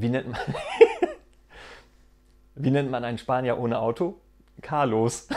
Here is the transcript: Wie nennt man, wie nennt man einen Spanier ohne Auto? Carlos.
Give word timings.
Wie 0.00 0.08
nennt 0.08 0.30
man, 0.30 0.40
wie 2.54 2.70
nennt 2.70 2.90
man 2.90 3.04
einen 3.04 3.18
Spanier 3.18 3.58
ohne 3.58 3.80
Auto? 3.80 4.20
Carlos. 4.62 5.28